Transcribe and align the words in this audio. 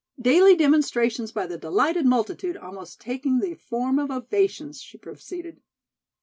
"'Daily 0.19 0.55
demonstrations 0.55 1.31
by 1.31 1.45
the 1.45 1.59
delighted 1.59 2.07
multitude 2.07 2.57
almost 2.57 2.99
taking 2.99 3.37
the 3.37 3.53
form 3.53 3.99
of 3.99 4.09
ovations,'" 4.09 4.81
she 4.81 4.97
proceeded. 4.97 5.61